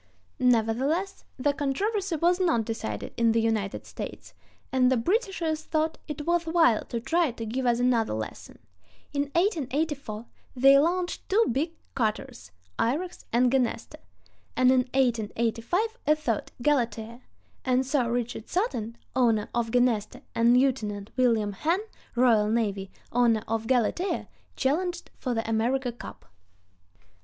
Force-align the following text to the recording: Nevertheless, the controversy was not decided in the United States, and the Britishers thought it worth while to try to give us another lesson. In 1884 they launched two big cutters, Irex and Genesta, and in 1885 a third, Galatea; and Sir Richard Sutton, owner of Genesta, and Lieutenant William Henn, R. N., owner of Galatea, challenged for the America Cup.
Nevertheless, 0.39 1.25
the 1.37 1.53
controversy 1.53 2.15
was 2.15 2.39
not 2.39 2.65
decided 2.65 3.13
in 3.17 3.33
the 3.33 3.39
United 3.39 3.85
States, 3.85 4.33
and 4.71 4.91
the 4.91 4.97
Britishers 4.97 5.61
thought 5.65 5.99
it 6.07 6.25
worth 6.25 6.47
while 6.47 6.83
to 6.85 6.99
try 6.99 7.29
to 7.29 7.45
give 7.45 7.67
us 7.67 7.79
another 7.79 8.15
lesson. 8.15 8.57
In 9.13 9.25
1884 9.35 10.25
they 10.55 10.79
launched 10.79 11.29
two 11.29 11.45
big 11.51 11.73
cutters, 11.93 12.49
Irex 12.79 13.25
and 13.31 13.51
Genesta, 13.51 13.99
and 14.55 14.71
in 14.71 14.79
1885 14.95 15.99
a 16.07 16.15
third, 16.15 16.51
Galatea; 16.63 17.21
and 17.63 17.85
Sir 17.85 18.11
Richard 18.11 18.49
Sutton, 18.49 18.97
owner 19.15 19.49
of 19.53 19.69
Genesta, 19.69 20.23
and 20.33 20.57
Lieutenant 20.57 21.11
William 21.15 21.53
Henn, 21.53 21.81
R. 22.17 22.47
N., 22.49 22.87
owner 23.11 23.43
of 23.47 23.67
Galatea, 23.67 24.29
challenged 24.55 25.11
for 25.19 25.35
the 25.35 25.47
America 25.47 25.91
Cup. 25.91 26.25